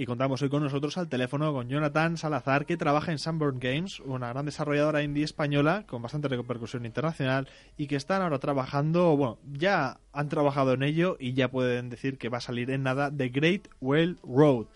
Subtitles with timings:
[0.00, 3.98] Y contamos hoy con nosotros al teléfono con Jonathan Salazar, que trabaja en Sunburn Games,
[3.98, 9.38] una gran desarrolladora indie española con bastante repercusión internacional y que están ahora trabajando, bueno,
[9.54, 13.10] ya han trabajado en ello y ya pueden decir que va a salir en nada
[13.10, 14.66] The Great Well Road.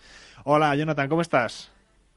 [0.43, 1.71] Hola Jonathan, ¿cómo estás?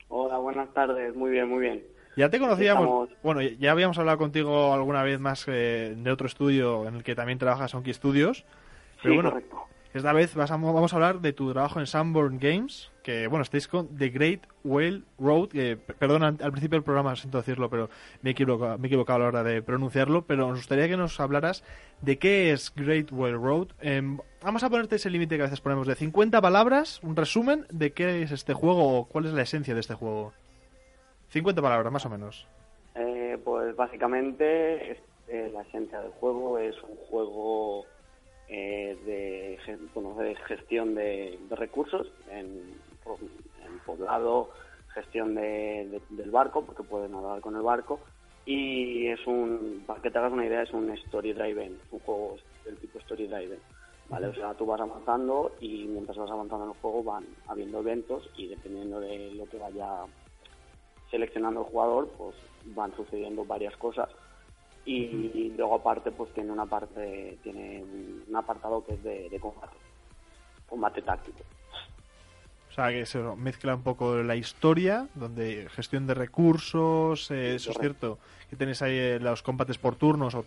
[0.08, 1.14] Hola, buenas tardes.
[1.14, 1.84] Muy bien, muy bien.
[2.16, 6.26] Ya te conocíamos, Estamos- bueno, ya habíamos hablado contigo alguna vez más eh, de otro
[6.26, 8.44] estudio en el que también trabajas, Onky Studios,
[9.00, 9.62] pero sí, bueno, correcto.
[9.98, 13.42] Esta vez vas a- vamos a hablar de tu trabajo en Sunburn Games, que bueno,
[13.42, 17.88] estáis con The Great Whale Road, que perdón, al principio del programa siento decirlo, pero
[18.22, 20.96] me he, equivocado, me he equivocado a la hora de pronunciarlo, pero nos gustaría que
[20.96, 21.62] nos hablaras
[22.02, 23.68] de qué es Great Whale Road.
[23.80, 27.66] Em, vamos a ponerte ese límite que a veces ponemos de 50 palabras, un resumen
[27.70, 30.32] de qué es este juego o cuál es la esencia de este juego.
[31.28, 32.46] 50 palabras, más o menos.
[32.94, 34.92] Eh, pues básicamente
[35.28, 37.84] eh, la esencia del juego es un juego
[38.48, 43.18] eh, de, bueno, de gestión de, recursos en, po-
[43.64, 44.50] en poblado,
[44.94, 48.00] gestión de- de- del barco, porque puedes nadar con el barco.
[48.44, 52.36] Y es un, para que te hagas una idea, es un story driven, un juego
[52.64, 53.60] del tipo story driven.
[54.08, 54.28] ¿vale?
[54.28, 58.30] O sea, tú vas avanzando y mientras vas avanzando en el juego van habiendo eventos
[58.36, 60.04] y dependiendo de lo que vaya
[61.10, 62.36] seleccionando el jugador, pues
[62.66, 64.08] van sucediendo varias cosas.
[64.86, 69.76] Y, luego aparte, pues tiene una parte, tiene un apartado que es de, de combate,
[70.68, 71.42] combate táctico.
[72.70, 77.70] O sea, que se mezcla un poco la historia, donde gestión de recursos, eh, eso
[77.70, 78.18] es cierto,
[78.50, 80.44] que tenéis ahí eh, los combates por turnos o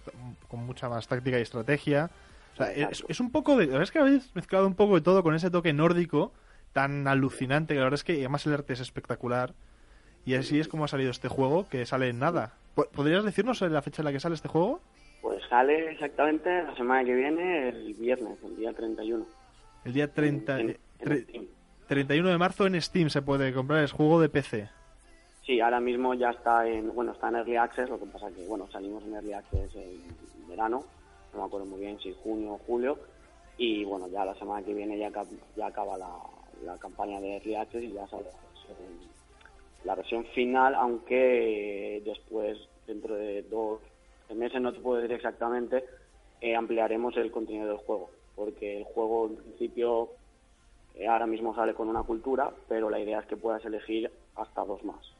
[0.47, 2.11] con mucha más táctica y estrategia.
[2.53, 3.05] O sea, es, Exacto.
[3.09, 3.65] es un poco de...
[3.65, 6.31] La verdad es que habéis mezclado un poco de todo con ese toque nórdico
[6.71, 9.55] tan alucinante, que la verdad es que además el arte es espectacular.
[10.23, 12.53] Y así es como ha salido este juego, que sale en nada.
[12.75, 14.79] Po- ¿Podrías decirnos la fecha en la que sale este juego?
[15.21, 19.25] Pues sale exactamente la semana que viene, el viernes, el día 31.
[19.85, 21.45] El día 30, En- eh, en tre- Steam.
[21.87, 24.69] 31 de marzo en Steam se puede comprar, es juego de PC.
[25.45, 28.45] Sí, ahora mismo ya está en, bueno, está en Early Access, lo que pasa que,
[28.47, 30.83] bueno, salimos en Early Access en verano,
[31.33, 32.99] no me acuerdo muy bien si junio o julio,
[33.57, 35.11] y bueno, ya la semana que viene ya,
[35.55, 36.15] ya acaba la,
[36.63, 38.25] la campaña de Early Access y ya sale
[39.83, 42.57] la versión, final, aunque después,
[42.87, 43.79] dentro de dos
[44.35, 45.85] meses, no te puedo decir exactamente,
[46.41, 50.09] eh, ampliaremos el contenido del juego, porque el juego en principio
[50.95, 54.65] eh, ahora mismo sale con una cultura, pero la idea es que puedas elegir hasta
[54.65, 55.13] dos más.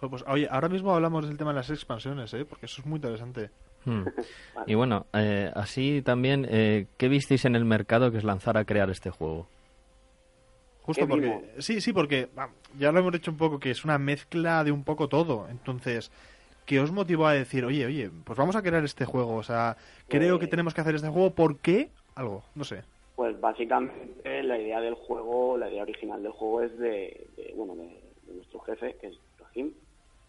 [0.00, 2.44] Joder, pues, oye, ahora mismo hablamos del tema de las expansiones, ¿eh?
[2.44, 3.50] porque eso es muy interesante.
[3.84, 4.04] Hmm.
[4.66, 8.64] Y bueno, eh, así también, eh, ¿qué visteis en el mercado que os lanzara a
[8.64, 9.48] crear este juego?
[10.88, 11.26] Justo ¿Qué porque...
[11.26, 11.42] vimos?
[11.58, 12.30] Sí, sí, porque
[12.78, 15.46] ya lo hemos dicho un poco, que es una mezcla de un poco todo.
[15.50, 16.10] Entonces,
[16.64, 19.34] ¿qué os motivó a decir, oye, oye, pues vamos a crear este juego?
[19.36, 19.76] O sea,
[20.08, 21.90] creo que Pues- tenemos que hacer este juego, ¿por qué?
[22.14, 22.84] Algo, no sé.
[23.16, 27.74] Pues básicamente la idea del juego, la idea original del juego es de, de, bueno,
[27.76, 27.88] de,
[28.26, 29.72] de nuestro jefe, que es Joachim,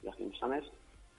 [0.03, 0.65] Joachim Sames,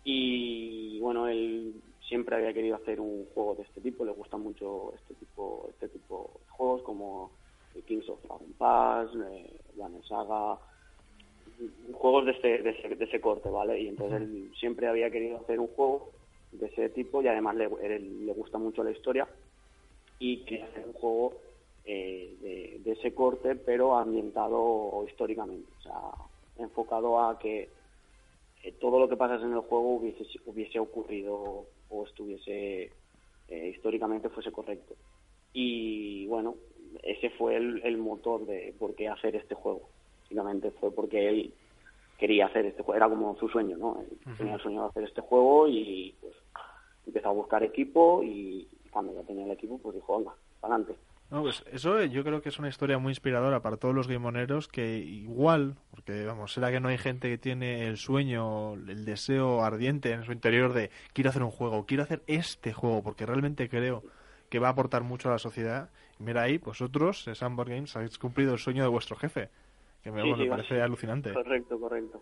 [0.05, 1.75] y bueno, él
[2.07, 5.89] siempre había querido hacer un juego de este tipo, le gusta mucho este tipo, este
[5.89, 7.31] tipo de juegos como
[7.87, 9.57] Kings of Dragon Pass, eh,
[10.09, 10.59] Saga,
[11.93, 13.81] juegos de, este, de, ese, de ese corte, ¿vale?
[13.81, 16.11] Y entonces él siempre había querido hacer un juego
[16.53, 19.29] de ese tipo y además le, él- le gusta mucho la historia
[20.19, 21.35] y quería hacer un juego
[21.85, 27.69] eh, de, de ese corte, pero ambientado históricamente, o sea, enfocado a que
[28.63, 32.93] eh, todo lo que pasa en el juego hubiese, hubiese ocurrido o estuviese
[33.49, 34.95] eh, históricamente fuese correcto.
[35.53, 36.57] Y bueno,
[37.03, 39.89] ese fue el, el motor de por qué hacer este juego.
[40.23, 41.55] Básicamente fue porque él
[42.19, 43.99] quería hacer este juego, era como su sueño, ¿no?
[44.01, 46.35] Él tenía el sueño de hacer este juego y pues
[47.07, 50.33] empezó a buscar equipo y cuando ya tenía el equipo pues dijo, venga,
[50.63, 50.95] adelante.
[51.31, 54.09] No, pues eso eh, yo creo que es una historia muy inspiradora para todos los
[54.09, 59.05] gamoneros que igual, Porque, vamos, será que no hay gente que tiene el sueño, el
[59.05, 63.27] deseo ardiente en su interior de quiero hacer un juego, quiero hacer este juego, porque
[63.27, 64.03] realmente creo
[64.51, 65.89] que va a aportar mucho a la sociedad.
[66.19, 69.49] Y mira ahí, vosotros, Sandbox Games, habéis cumplido el sueño de vuestro jefe.
[70.03, 70.81] Que me, Sí, bueno, sí, parece sí.
[70.81, 71.33] alucinante.
[71.33, 72.21] Correcto, correcto.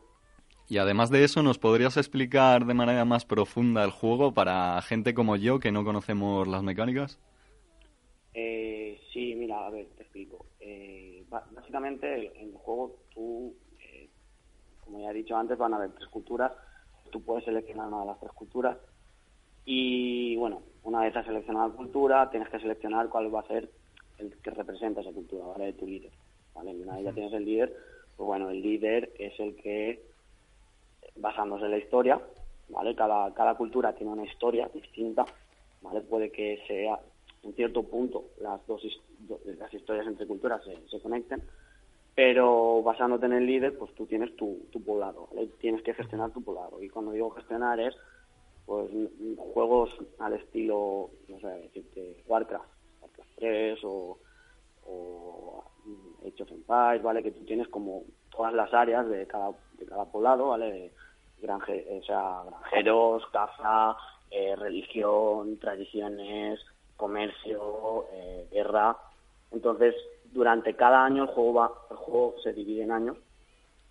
[0.68, 5.14] Y además de eso, ¿nos podrías explicar de manera más profunda el juego para gente
[5.14, 7.18] como yo que no conocemos las mecánicas?
[8.34, 10.44] Eh, sí, mira, a ver, te explico.
[10.60, 14.08] Eh, básicamente, en el juego tú, eh,
[14.84, 16.52] como ya he dicho antes, van a haber tres culturas.
[17.10, 18.76] Tú puedes seleccionar una de las tres culturas.
[19.64, 23.68] Y bueno, una vez has seleccionado la cultura, tienes que seleccionar cuál va a ser
[24.16, 25.66] el que representa esa cultura, ¿vale?
[25.66, 26.10] De tu líder.
[26.54, 26.72] ¿vale?
[26.72, 27.76] Y una vez ya tienes el líder,
[28.16, 30.02] pues bueno, el líder es el que,
[31.16, 32.18] basándose en la historia,
[32.70, 32.94] ¿vale?
[32.94, 35.26] Cada, cada cultura tiene una historia distinta,
[35.82, 36.00] ¿vale?
[36.00, 36.98] Puede que sea,
[37.42, 38.82] en cierto punto, las dos
[39.44, 41.42] las historias entre culturas se, se conecten,
[42.14, 45.48] pero basándote en el líder, pues tú tienes tu, tu poblado, ¿vale?
[45.60, 46.82] Tienes que gestionar tu poblado.
[46.82, 47.94] Y cuando digo gestionar es,
[48.68, 48.90] pues,
[49.38, 52.68] juegos al estilo, no sé, decirte, Warcraft,
[53.00, 54.18] Warcraft 3 o,
[54.84, 57.22] o mm, Age of ¿vale?
[57.22, 60.92] Que tú tienes como todas las áreas de cada, de cada poblado, ¿vale?
[61.40, 63.96] Granje, sea, granjeros, caza,
[64.30, 66.60] eh, religión, tradiciones,
[66.94, 68.98] comercio, eh, guerra.
[69.50, 69.94] Entonces,
[70.26, 73.16] durante cada año el juego va, el juego se divide en años,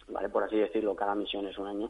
[0.08, 0.30] ¿vale?
[0.30, 1.90] Por así decirlo, cada misión es un año.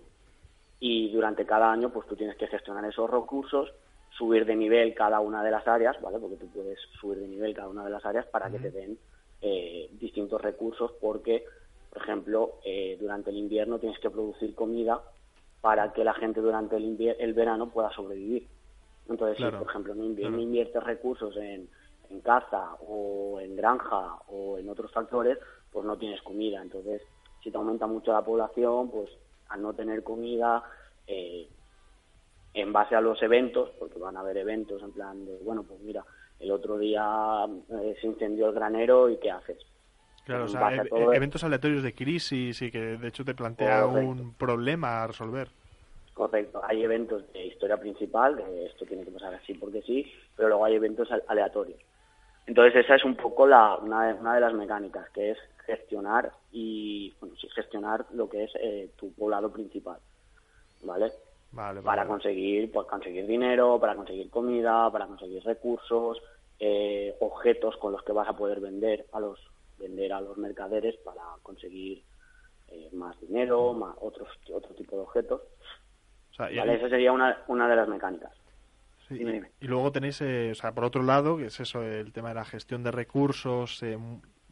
[0.79, 3.71] Y durante cada año, pues tú tienes que gestionar esos recursos,
[4.11, 6.19] subir de nivel cada una de las áreas, ¿vale?
[6.19, 8.97] Porque tú puedes subir de nivel cada una de las áreas para que te den
[9.41, 11.45] eh, distintos recursos, porque,
[11.91, 15.01] por ejemplo, eh, durante el invierno tienes que producir comida
[15.61, 18.47] para que la gente durante el, el verano pueda sobrevivir.
[19.09, 20.31] Entonces, Claro, si por ejemplo no, claro.
[20.31, 21.69] no inviertes recursos en,
[22.09, 25.37] en caza o en granja o en otros factores,
[25.71, 26.61] pues no tienes comida.
[26.61, 27.01] Entonces,
[27.43, 29.09] si te aumenta mucho la población, pues
[29.49, 30.63] al no tener comida,
[31.05, 31.47] eh,
[32.53, 35.79] en base a los eventos, porque van a haber eventos en plan de, bueno, pues
[35.81, 36.03] mira,
[36.39, 37.45] el otro día
[37.81, 39.57] eh, se incendió el granero y ¿qué haces?
[40.25, 44.23] Claro, o sea, todo- eventos aleatorios de crisis y que de hecho te plantea Correcto.
[44.23, 45.47] un problema a resolver.
[46.13, 50.49] Correcto, hay eventos de historia principal, de esto tiene que pasar así porque sí, pero
[50.49, 51.79] luego hay eventos al- aleatorios.
[52.47, 56.31] Entonces esa es un poco la, una, de, una de las mecánicas, que es gestionar
[56.51, 59.99] y bueno, sí, gestionar lo que es eh, tu poblado principal,
[60.81, 61.11] ¿vale?
[61.51, 62.09] Vale, Para vale.
[62.09, 66.19] conseguir, pues conseguir dinero, para conseguir comida, para conseguir recursos,
[66.59, 69.39] eh, objetos con los que vas a poder vender a los
[69.77, 72.03] vender a los mercaderes para conseguir
[72.69, 75.41] eh, más dinero, más otros otro tipo de objetos.
[76.31, 76.75] O sea, y- ¿Vale?
[76.75, 78.33] Esa sería una, una de las mecánicas.
[79.07, 79.51] Sí, Dime, y- dime.
[79.61, 82.35] Y luego tenéis, eh, o sea, por otro lado, que es eso, el tema de
[82.35, 83.81] la gestión de recursos.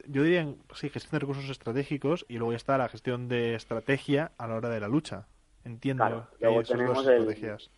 [0.08, 4.32] Yo diría, sí, gestión de recursos estratégicos y luego ya está la gestión de estrategia
[4.38, 5.28] a la hora de la lucha.
[5.64, 7.70] Entiendo Claro, que hay luego esas tenemos dos el- estrategias.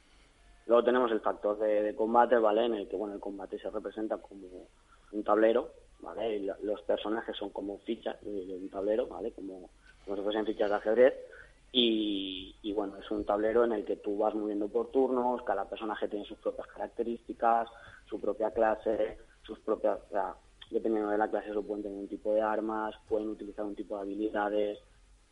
[0.65, 2.65] Luego tenemos el factor de, de combate, ¿vale?
[2.65, 4.67] En el que, bueno, el combate se representa como
[5.13, 5.71] un tablero,
[6.01, 6.35] ¿vale?
[6.35, 9.31] Y lo- los personajes son como fichas de, de un tablero, ¿vale?
[9.31, 9.69] Como,
[10.03, 11.13] como si fuesen fichas de ajedrez.
[11.71, 15.69] Y, y, bueno, es un tablero en el que tú vas moviendo por turnos, cada
[15.69, 17.69] personaje tiene sus propias características,
[18.09, 19.99] su propia clase, sus propias...
[20.07, 20.33] O sea,
[20.71, 23.95] dependiendo de la clase, eso pueden tener un tipo de armas, pueden utilizar un tipo
[23.95, 24.79] de habilidades,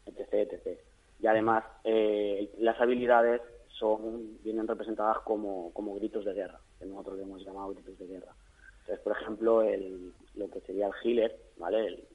[0.05, 0.51] etc.
[0.51, 0.79] etc.
[1.19, 7.17] Y además, eh, las habilidades son vienen representadas como, como gritos de guerra, que nosotros
[7.17, 8.33] le hemos llamado gritos de guerra.
[8.81, 11.87] Entonces, por ejemplo, el, lo que sería el healer, ¿vale?
[11.87, 12.07] El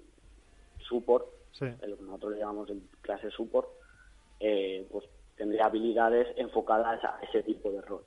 [0.78, 1.66] support, Sí.
[1.86, 3.68] lo que nosotros le llamamos el clase support,
[4.38, 5.04] eh, pues
[5.36, 8.04] tendría habilidades enfocadas a ese tipo de rol.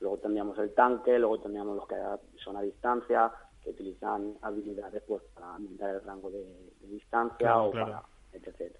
[0.00, 1.96] Luego tendríamos el tanque, luego tendríamos los que
[2.42, 3.32] son a distancia,
[3.64, 6.44] que utilizan habilidades pues para aumentar el rango de,
[6.80, 7.86] de distancia Claro, o claro.
[7.92, 8.02] para
[8.32, 8.76] etc.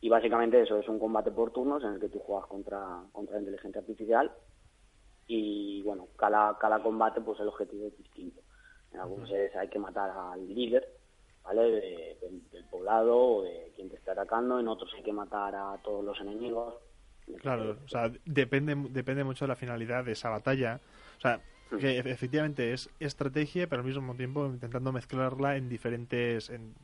[0.00, 3.34] Y básicamente eso es un combate por turnos en el que tú juegas contra, contra
[3.34, 4.32] la inteligencia artificial
[5.26, 8.40] y bueno, cada, cada combate pues el objetivo es distinto.
[8.92, 10.88] En algunos es hay que matar al líder,
[11.44, 11.62] ¿vale?
[11.70, 15.54] De- del- del poblado o de quien te está atacando, en otros hay que matar
[15.54, 16.74] a todos los enemigos.
[17.40, 20.80] Claro, o sea, depende, depende mucho de la finalidad de esa batalla.
[21.16, 21.40] O sea,
[21.78, 26.74] que efe- efectivamente es estrategia, pero al mismo tiempo intentando mezclarla en diferentes en,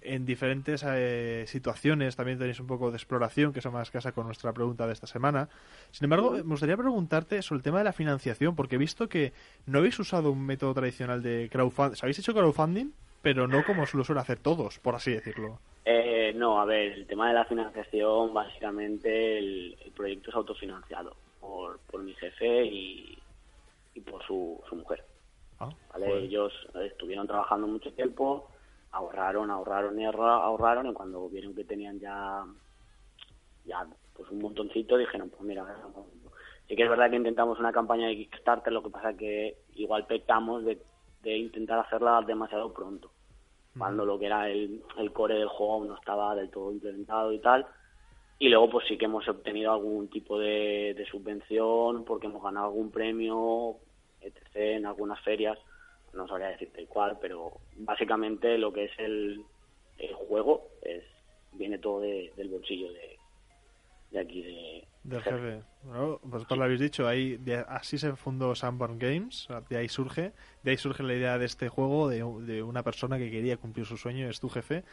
[0.00, 2.16] en diferentes eh, situaciones.
[2.16, 5.06] También tenéis un poco de exploración, que eso más casa con nuestra pregunta de esta
[5.06, 5.48] semana.
[5.90, 9.32] Sin embargo, me gustaría preguntarte sobre el tema de la financiación, porque he visto que
[9.66, 11.98] no habéis usado un método tradicional de crowdfunding.
[12.00, 15.58] Habéis hecho crowdfunding, pero no como lo suelen hacer todos, por así decirlo.
[15.84, 21.16] Eh, no, a ver, el tema de la financiación, básicamente el, el proyecto es autofinanciado
[21.40, 23.18] por, por mi jefe y,
[23.98, 25.04] y por su, su mujer.
[25.60, 26.06] Ah, ¿vale?
[26.06, 26.24] joder.
[26.24, 26.52] Ellos
[26.86, 28.48] estuvieron trabajando mucho tiempo
[28.92, 32.44] ahorraron, ahorraron y ahorra- ahorraron y cuando vieron que tenían ya
[33.64, 35.66] ya pues un montoncito dijeron pues mira
[36.66, 40.06] sí que es verdad que intentamos una campaña de Kickstarter lo que pasa que igual
[40.06, 40.80] pecamos de,
[41.22, 43.10] de intentar hacerla demasiado pronto
[43.76, 47.30] cuando lo que era el, el core del juego aún no estaba del todo implementado
[47.32, 47.66] y tal
[48.38, 52.66] y luego pues sí que hemos obtenido algún tipo de, de subvención porque hemos ganado
[52.66, 53.76] algún premio
[54.20, 55.58] etc en algunas ferias
[56.12, 59.44] no sabría decirte cuál pero básicamente lo que es el,
[59.98, 61.04] el juego es
[61.52, 63.18] viene todo de- del bolsillo de,
[64.10, 65.62] de aquí de Del jefe.
[65.84, 70.32] Bueno, vosotros lo habéis dicho, ahí, de- así se fundó Sunburn Games, de ahí surge,
[70.62, 73.86] de ahí surge la idea de este juego, de, de una persona que quería cumplir
[73.86, 74.84] su sueño, es tu jefe.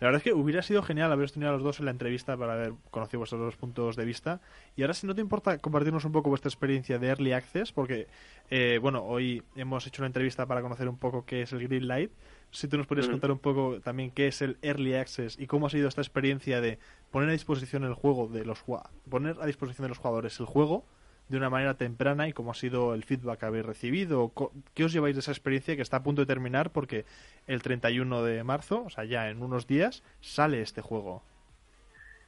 [0.00, 2.36] La verdad es que hubiera sido genial haberos tenido a los dos en la entrevista
[2.36, 4.40] para haber conocido vuestros dos puntos de vista.
[4.76, 8.06] Y ahora, si no te importa, compartirnos un poco vuestra experiencia de Early Access, porque,
[8.50, 11.88] eh, bueno, hoy hemos hecho una entrevista para conocer un poco qué es el Green
[11.88, 12.12] Light.
[12.50, 13.12] Si tú nos podrías Mm.
[13.12, 16.60] contar un poco también qué es el Early Access y cómo ha sido esta experiencia
[16.60, 16.78] de
[17.10, 18.62] poner a disposición el juego de los
[19.10, 20.84] poner a disposición de los jugadores el juego
[21.28, 24.30] de una manera temprana y cómo ha sido el feedback que habéis recibido,
[24.74, 27.06] qué os lleváis de esa experiencia que está a punto de terminar porque
[27.46, 31.22] el 31 de marzo, o sea, ya en unos días, sale este juego.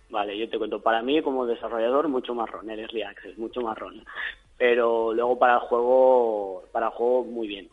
[0.09, 4.05] Vale, yo te cuento, para mí como desarrollador mucho marrón, el Early Access, mucho marrón.
[4.57, 7.69] Pero luego para el juego, para el juego muy bien,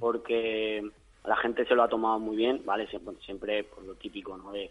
[0.00, 0.88] porque
[1.24, 2.88] la gente se lo ha tomado muy bien, ¿vale?
[3.24, 4.52] Siempre, por lo típico, ¿no?
[4.52, 4.70] De,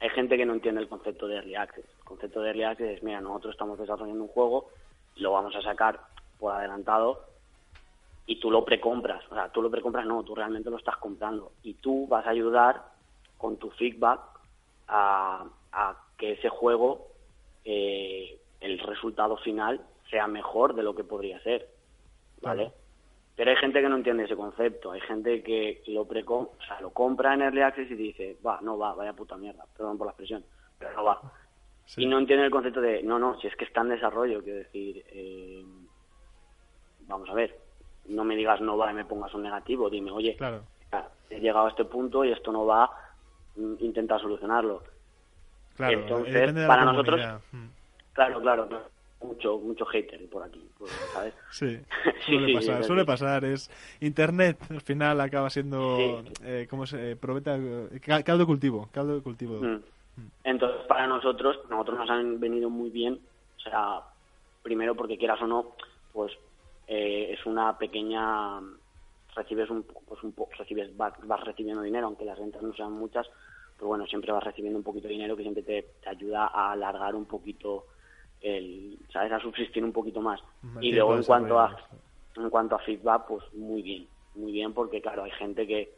[0.00, 1.86] hay gente que no entiende el concepto de Early Access.
[1.98, 4.70] El concepto de Early Access es, mira, nosotros estamos desarrollando un juego,
[5.16, 6.00] lo vamos a sacar
[6.38, 7.24] por adelantado
[8.26, 9.24] y tú lo precompras.
[9.30, 11.52] O sea, tú lo precompras, no, tú realmente lo estás comprando.
[11.62, 12.82] Y tú vas a ayudar
[13.38, 14.20] con tu feedback
[14.88, 17.08] a, a que ese juego,
[17.64, 19.80] eh, el resultado final,
[20.10, 21.68] sea mejor de lo que podría ser.
[22.42, 22.72] ¿Vale?
[23.36, 24.92] Pero hay gente que no entiende ese concepto.
[24.92, 28.60] Hay gente que lo, precom o sea, lo compra en Early Access y dice, va,
[28.62, 30.44] no va, vaya puta mierda, perdón por la expresión,
[30.78, 31.20] pero no va.
[31.96, 34.58] Y no entiende el concepto de, no, no, si es que está en desarrollo, quiero
[34.58, 35.64] decir, eh,
[37.06, 37.58] vamos a ver,
[38.06, 40.62] no me digas no va y me pongas un negativo, dime, oye, Claro.
[41.28, 42.90] he llegado a este punto y esto no va,
[43.56, 44.82] mm, intenta solucionarlo.
[45.76, 47.20] Claro, Entonces, de para nosotros.
[47.52, 47.66] Mm.
[48.12, 48.84] claro, claro, claro,
[49.24, 51.34] mucho, mucho hater por aquí, pues, ¿sabes?
[51.50, 51.78] Sí,
[52.26, 53.44] suele sí, pasar, suele pasar.
[53.44, 57.58] Es internet al final acaba siendo, eh, ¿cómo se eh, proveta?
[58.00, 59.60] Cal- caldo de cultivo, caldo de cultivo.
[59.60, 59.82] Mm.
[60.44, 63.14] Entonces, para nosotros, nosotros nos han venido muy bien,
[63.56, 64.02] o sea,
[64.62, 65.74] primero porque quieras o no,
[66.12, 66.32] pues
[66.86, 68.60] eh, es una pequeña,
[69.34, 72.92] recibes un, pues un po- recibes, vas, vas recibiendo dinero, aunque las rentas no sean
[72.92, 73.26] muchas,
[73.76, 76.72] pero bueno, siempre vas recibiendo un poquito de dinero que siempre te, te ayuda a
[76.72, 77.86] alargar un poquito
[78.44, 80.40] el, sabes, a subsistir un poquito más.
[80.80, 81.76] Y luego de en cuanto a,
[82.36, 85.92] en cuanto a feedback, pues muy bien, muy bien porque claro, hay gente que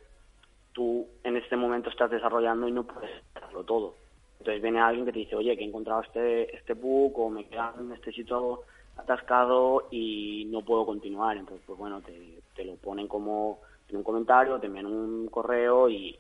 [0.73, 3.95] tú en este momento estás desarrollando y no puedes hacerlo todo.
[4.39, 7.47] Entonces viene alguien que te dice, oye, que he encontrado este, este bug o me
[7.47, 8.63] queda en este sitio
[8.97, 11.37] atascado y no puedo continuar.
[11.37, 15.89] Entonces, pues bueno, te, te lo ponen como en un comentario, te envían un correo
[15.89, 16.17] y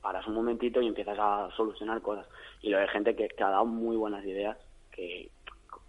[0.00, 2.26] paras un momentito y empiezas a solucionar cosas.
[2.62, 4.56] Y luego hay gente que, que ha dado muy buenas ideas,
[4.96, 5.30] que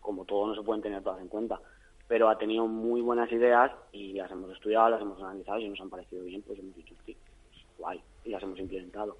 [0.01, 1.59] como todo no se pueden tener todas en cuenta,
[2.07, 5.69] pero ha tenido muy buenas ideas y las hemos estudiado, las hemos analizado y si
[5.69, 9.17] nos han parecido bien, pues hemos dicho, sí, pues, guay, y las hemos implementado.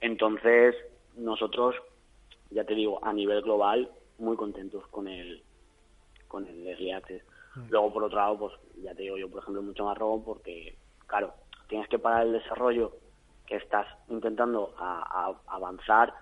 [0.00, 0.74] Entonces,
[1.14, 1.74] nosotros,
[2.50, 5.44] ya te digo, a nivel global, muy contentos con el,
[6.26, 7.22] con el Early Access.
[7.70, 11.34] Luego, por otro lado, pues ya te digo yo, por ejemplo, mucho marrón porque, claro,
[11.68, 12.92] tienes que parar el desarrollo
[13.46, 16.14] que estás intentando a- a- avanzar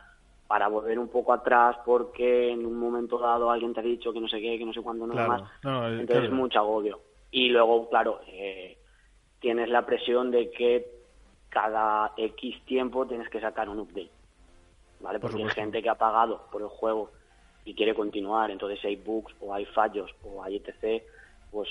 [0.46, 4.20] para volver un poco atrás porque en un momento dado alguien te ha dicho que
[4.20, 5.28] no sé qué, que no sé cuándo, no Claro.
[5.28, 5.42] más.
[5.62, 6.26] No, eh, Entonces claro.
[6.26, 7.00] es mucho agobio.
[7.30, 8.78] Y luego, claro, eh,
[9.40, 10.86] tienes la presión de que
[11.48, 14.10] cada X tiempo tienes que sacar un update.
[15.00, 15.18] ¿Vale?
[15.20, 17.10] Por Porque hay gente que ha pagado por el juego
[17.64, 21.02] y quiere continuar, entonces si hay bugs o hay fallos o hay etc.,
[21.50, 21.68] pues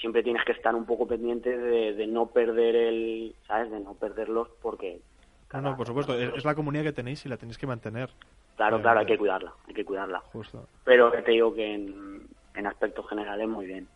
[0.00, 3.70] siempre tienes que estar un poco pendiente de, de no perder el, ¿sabes?
[3.70, 5.00] De no perderlos porque...
[5.52, 8.10] No, no, por supuesto, es, es la comunidad que tenéis y la tenéis que mantener.
[8.56, 10.20] Claro, Eh, claro, hay que cuidarla, hay que cuidarla.
[10.32, 10.66] Justo.
[10.84, 13.88] Pero te digo que en, en aspectos generales muy bien.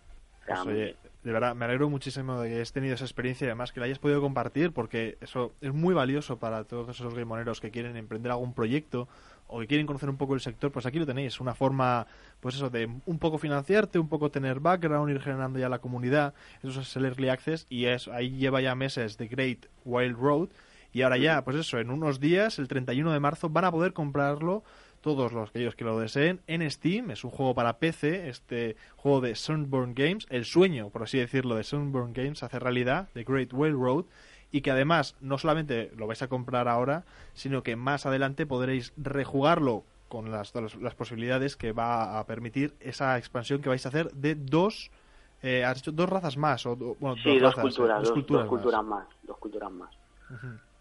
[0.47, 0.97] Pues, oye, bien.
[1.23, 3.87] de verdad, me alegro muchísimo de que hayas tenido esa experiencia y además que la
[3.87, 8.33] hayas podido compartir porque eso es muy valioso para todos esos gamoneros que quieren emprender
[8.33, 9.09] algún proyecto
[9.47, 12.07] o que quieren conocer un poco el sector, pues aquí lo tenéis, una forma,
[12.41, 16.35] pues eso, de un poco financiarte, un poco tener background, ir generando ya la comunidad,
[16.63, 20.49] eso es el Early Access y es, ahí lleva ya meses The Great Wild Road
[20.95, 23.93] y ahora ya, pues eso, en unos días, el 31 de marzo, van a poder
[23.93, 24.63] comprarlo
[25.01, 27.11] todos los aquellos que lo deseen en Steam.
[27.11, 31.57] Es un juego para PC, este juego de Sunburn Games, el sueño, por así decirlo,
[31.57, 34.05] de Sunburn Games hace realidad, The Great Whale Road.
[34.53, 38.93] y que además no solamente lo vais a comprar ahora, sino que más adelante podréis
[38.97, 43.89] rejugarlo con las, las, las posibilidades que va a permitir esa expansión que vais a
[43.89, 44.93] hacer de dos,
[45.43, 48.43] eh, has dicho dos razas más, o bueno, Sí, dos, dos, razas, culturas, dos, culturas
[48.45, 49.07] dos culturas más.
[49.25, 49.91] Dos culturas más.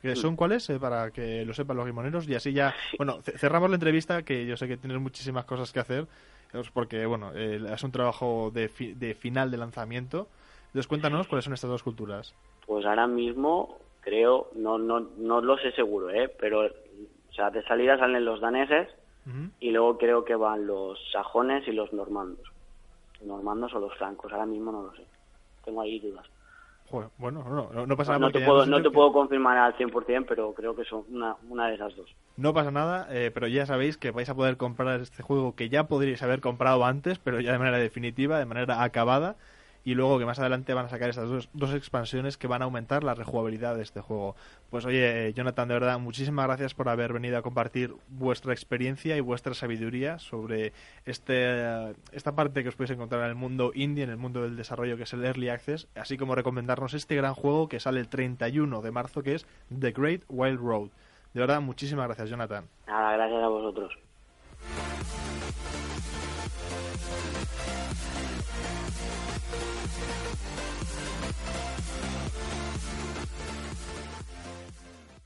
[0.03, 0.69] ¿Que ¿Son cuáles?
[0.69, 2.75] eh, para que lo sepan los gimoneros y así ya...
[2.97, 6.07] Bueno, ce- cerramos la entrevista, que yo sé que tienes muchísimas cosas que hacer,
[6.51, 10.27] es porque, bueno, eh, es un trabajo de, fi- de final de lanzamiento.
[10.67, 12.35] Entonces, cuéntanos cuáles son estas dos culturas.
[12.67, 16.27] Pues ahora mismo creo, no, no, no lo sé seguro, ¿eh?
[16.37, 18.89] Pero, o sea, de salida salen los daneses
[19.61, 22.45] y luego creo que van los sajones y los normandos.
[23.21, 25.05] Normandos o los francos, ahora mismo no lo sé.
[25.63, 26.25] Tengo ahí dudas.
[26.93, 28.27] Joder, bueno, no, no, no pasa nada.
[28.27, 30.75] No te, ya puedo, hemos no dicho te que- puedo confirmar al 100%, pero creo
[30.75, 32.15] que son una, una de esas dos.
[32.35, 35.69] No pasa nada, eh, pero ya sabéis que vais a poder comprar este juego que
[35.69, 39.37] ya podríais haber comprado antes, pero ya de manera definitiva, de manera acabada,
[39.83, 42.65] y luego que más adelante van a sacar estas dos, dos expansiones que van a
[42.65, 44.35] aumentar la rejugabilidad de este juego.
[44.69, 49.17] Pues oye, eh, Jonathan, de verdad, muchísimas gracias por haber venido a compartir vuestra experiencia
[49.17, 50.73] y vuestra sabiduría sobre
[51.05, 54.43] este, eh, esta parte que os podéis encontrar en el mundo indie, en el mundo
[54.43, 57.99] del desarrollo que es el Early Access, así como recomendarnos este gran juego que sale
[57.99, 59.45] el 31 de marzo, que es
[59.77, 60.89] The Great Wild Road.
[61.33, 62.65] De verdad, muchísimas gracias, Jonathan.
[62.87, 63.97] Nada, gracias a vosotros.